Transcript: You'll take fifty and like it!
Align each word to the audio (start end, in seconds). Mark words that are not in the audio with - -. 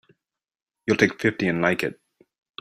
You'll 0.87 0.97
take 0.97 1.21
fifty 1.21 1.47
and 1.47 1.61
like 1.61 1.83
it! 1.83 2.01